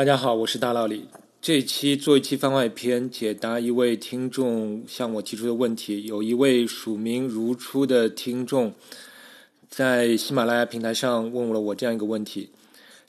[0.00, 1.04] 大家好，我是大老李。
[1.42, 6.04] 这一期做一期番外篇，解答一位听众向我提出的问题。
[6.06, 8.72] 有一位署名如初的听众，
[9.68, 12.48] 在喜马拉雅平台上问了我这样一个问题：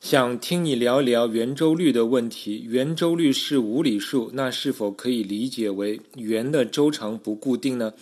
[0.02, 2.66] 想听你聊一聊圆周率的问题。
[2.68, 7.94] 圆周率是无理数，那是否可以理解为圆的周长不固定呢？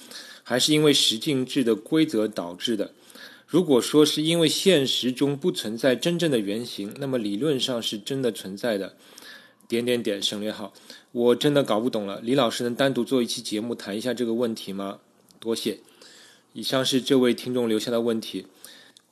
[0.41, 2.89] 还是因为十进制的规则导致的？
[3.49, 8.95] 如果说是因为现实中不存在真正的原型，那么理论上是真的存在的。
[9.67, 10.71] 点点点省略号，
[11.11, 12.19] 我真的搞不懂了。
[12.21, 14.99] 李老师能单独做一期节目谈一下这个问题吗？
[15.39, 15.79] 多谢。
[16.53, 18.45] 以上是这位听众留下的问题。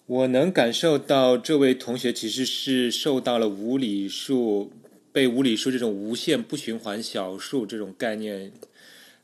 [0.06, 4.72] 我能感受到这位同学其实是受到了无理数、
[5.12, 8.52] 被无理数这种无限不循环小数这种概念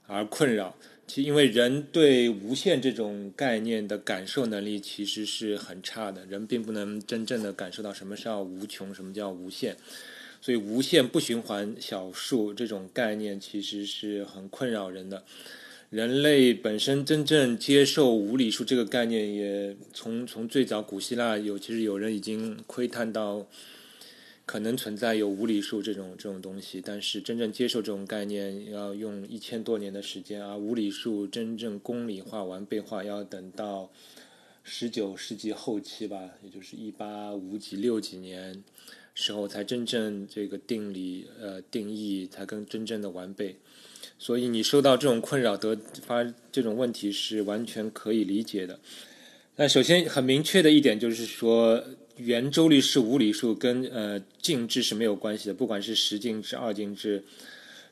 [0.07, 0.75] 而困扰。
[1.05, 9.75] 其因为人对无限这种概念的感受能力其实是很差的，人并不能真正的感受到什么叫无穷，什么叫无限，
[10.41, 15.23] 所以无限不循环小数这种概念其实是很困扰人的。
[15.89, 23.45] 人类本身真正接受无理数这个概念，也从从最早古希腊有，其实有人已经窥探到。
[24.45, 33.89] 可能存在有无理数这种这种东西，但是真正接受这种概念要用一千多年的时间，而无理数真正公理化、完备化要等到
[34.61, 38.61] 十九世纪后期吧，也就是一八五几六几年
[39.15, 43.55] 时候才真正这个定理呃定义才更真正的完备。
[44.19, 46.21] 所以你受到这种困扰得发
[46.51, 48.79] 这种问题是完全可以理解的。
[49.55, 51.81] 那首先很明确的一点就是说。
[52.17, 55.53] 圆周率是无理数，跟呃进制是没有关系的。
[55.53, 57.23] 不管是十进制、二进制、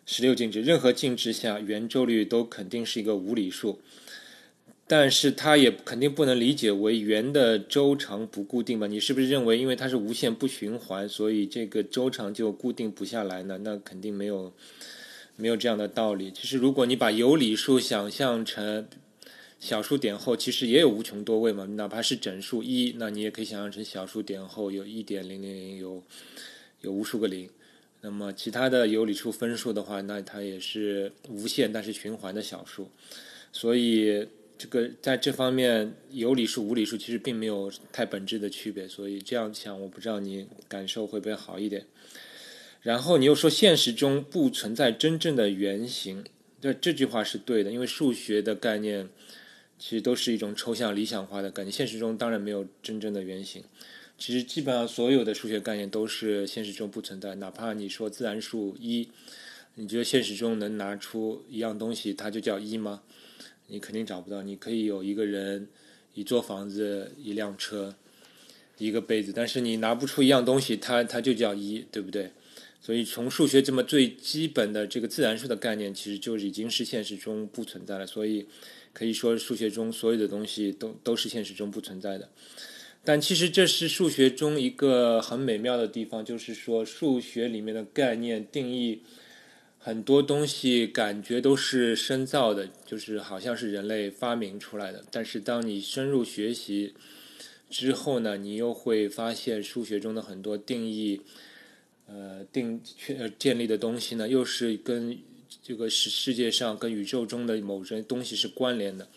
[0.06, 3.80] 十六进制，任何进制下，圆周率都肯定是一个无理数。
[4.88, 8.88] 但是它也肯定不能理解为圆的周长不固定吧？
[8.88, 13.58] 你是不是认为因为它是无限不循环，所以这个周长就固定不下来呢？
[13.64, 14.54] 那肯定没有
[15.38, 16.30] 没有这样的道理。
[16.30, 18.86] 其实如果你把有理数想象成
[19.62, 26.04] 小数点后其实也有无穷多位嘛，哪怕是整数一，那你也可以想象成小数点后有一点零零零，有
[26.82, 27.48] 有无数个零。
[28.02, 32.90] 那么其他的有理数分数的话，那它也是无限但是循环的小数。
[33.54, 34.28] 所以
[34.58, 38.88] 这个在这方面有理数无理数其实并没有太本质的区别。
[38.88, 41.86] 所以这样想，我不知道你感受会不会好一点。
[42.82, 46.26] 然后你又说现实中不存在真正的圆形，
[46.60, 49.08] 这这句话是对的，因为数学的概念。
[49.82, 53.64] 其实都是一种抽象理想化的概念，现实中当然没有真正的原型。
[54.16, 59.10] 其实基本上所有的数学概念都是现实中不存在，哪怕你说自然数一，
[59.74, 63.02] 你觉得现实中能拿出一样东西，它就叫一吗？
[63.70, 64.44] 你肯定找不到。
[64.44, 65.68] 你可以有一个人、
[66.14, 67.96] 一座房子、一辆车、
[68.78, 72.32] 一个杯子，但是你拿不出一样东西，它它就叫一，对不对？
[72.82, 78.06] 所以从数学这么最基本的这个自然数的概念，其实就已经是现实中不存在了。
[78.06, 78.48] 所以。
[78.94, 82.28] 可以说，数学中所有的东西都都是现实中不存在的。
[83.06, 89.02] 但其实这是数学中一个很美妙的地方，就是说数学里面的概念定义
[89.80, 95.06] 很多东西感觉都是深造的，就是好像是人类发明出来的。
[95.10, 96.94] 但是当你深入学习
[97.70, 101.22] 之后呢，你又会发现数学中的很多定义，
[102.12, 105.18] 呃，定确建立的东西呢，又是跟。
[105.62, 109.08] 这个是世界上跟宇宙中的某些东西是关联的，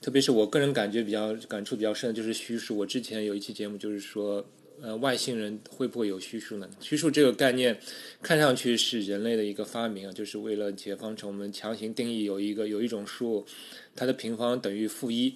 [0.00, 2.78] 特别是我个人感觉比较感触比较深的就是虚数。
[2.78, 4.44] 我之前有一期节目就是说，
[4.80, 6.68] 呃，外星人会不会有虚数呢？
[6.80, 7.78] 虚数这个概念
[8.22, 13.46] 看上去是人类的一个发明啊，就是为了解方程，我们强行定义有一个有一种数，
[13.94, 15.34] 它的平方等于负一，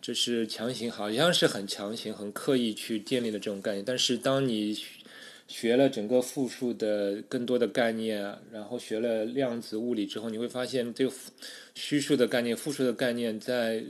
[0.00, 3.84] 这是强行，好像是很强行、很刻意去建立的这种概念。
[3.84, 4.76] 但是当你
[5.52, 11.12] 学了整个复数的更多的概念，然后学了量子物理之后，你会发现这个
[11.74, 13.84] 虚数的概念、复数的概念在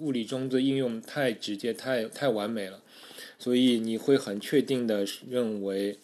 [0.00, 2.82] 物理中的应用太直接、太太完美了，
[3.38, 5.96] 所以你会很确定的认为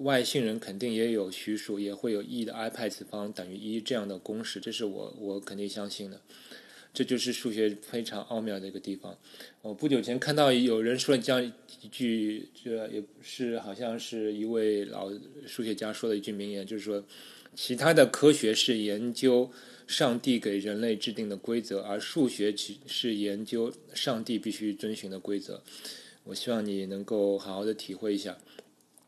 [0.00, 6.20] 外星人肯定也有虚数，也会有 e 的 i 派次方等于一这样的公式，这是我我肯定相信的。
[6.96, 9.14] 这就是数学非常奥妙的一个地方。
[9.60, 11.44] 我不久前看到有人说了这样
[11.82, 15.12] 一句，这也是好像是一位老
[15.46, 17.04] 数学家说的一句名言，就是说，
[17.54, 19.50] 其他的科学是研究
[19.86, 25.62] 上帝给人类制定的规则，而数学其是研究上帝必须遵循的规则。
[26.24, 28.38] 我希望你能够好好的体会一下。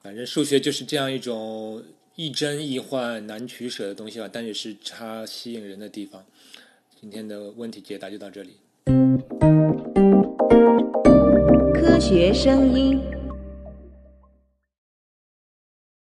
[0.03, 1.83] 反正数学就是这样一种
[2.17, 6.27] 亦真亦幻、难取舍的东西吧，但也是它吸引人的地方。
[7.01, 8.57] 今天的问题解答就到这里。
[11.73, 13.18] 科学声音。